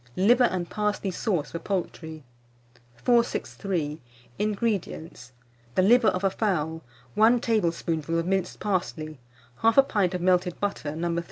[0.15, 2.23] LIVER AND PARSLEY SAUCE FOR POULTRY.
[2.95, 4.01] 463.
[4.39, 5.31] INGREDIENTS.
[5.75, 6.81] The liver of a fowl,
[7.13, 9.19] one tablespoonful of minced parsley,
[9.61, 11.19] 1/2 pint of melted butter, No.